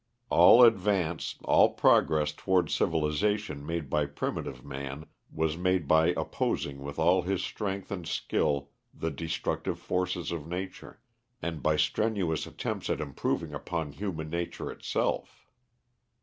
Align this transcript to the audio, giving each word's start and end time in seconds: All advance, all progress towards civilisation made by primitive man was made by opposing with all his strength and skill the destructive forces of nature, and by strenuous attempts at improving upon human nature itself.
All 0.31 0.63
advance, 0.63 1.35
all 1.43 1.73
progress 1.75 2.31
towards 2.31 2.73
civilisation 2.73 3.63
made 3.63 3.87
by 3.87 4.07
primitive 4.07 4.65
man 4.65 5.05
was 5.31 5.57
made 5.59 5.87
by 5.87 6.07
opposing 6.17 6.79
with 6.79 6.97
all 6.97 7.21
his 7.21 7.43
strength 7.43 7.91
and 7.91 8.07
skill 8.07 8.71
the 8.91 9.11
destructive 9.11 9.77
forces 9.77 10.31
of 10.31 10.47
nature, 10.47 11.01
and 11.39 11.61
by 11.61 11.75
strenuous 11.77 12.47
attempts 12.47 12.89
at 12.89 12.99
improving 12.99 13.53
upon 13.53 13.91
human 13.91 14.31
nature 14.31 14.71
itself. 14.71 15.45